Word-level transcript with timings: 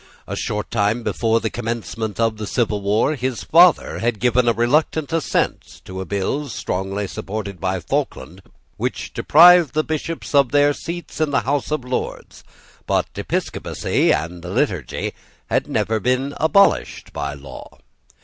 A 0.25 0.35
short 0.35 0.71
time 0.71 1.03
before 1.03 1.39
the 1.39 1.51
commencement 1.51 2.19
of 2.19 2.37
the 2.37 2.47
civil 2.47 2.81
war, 2.81 3.13
his 3.13 3.43
father 3.43 3.99
had 3.99 4.19
given 4.19 4.47
a 4.47 4.51
reluctant 4.51 5.13
assent 5.13 5.81
to 5.85 6.01
a 6.01 6.05
bill, 6.05 6.49
strongly 6.49 7.05
supported 7.05 7.59
by 7.61 7.79
Falkland, 7.79 8.41
which 8.77 9.13
deprived 9.13 9.75
the 9.75 9.83
Bishops 9.83 10.33
of 10.33 10.51
their 10.51 10.73
seats 10.73 11.21
in 11.21 11.29
the 11.29 11.41
House 11.41 11.69
of 11.69 11.85
Lords: 11.85 12.43
but 12.87 13.09
Episcopacy 13.15 14.11
and 14.11 14.41
the 14.41 14.49
Liturgy 14.49 15.13
had 15.51 15.67
never 15.67 15.99
been 15.99 16.33
abolished 16.39 17.13
by 17.13 17.35
law. 17.35 17.77